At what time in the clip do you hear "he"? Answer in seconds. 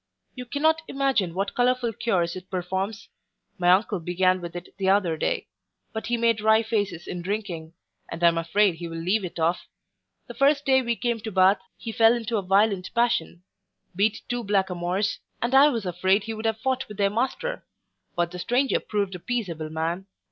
6.07-6.17, 8.73-8.87, 11.77-11.91, 16.23-16.33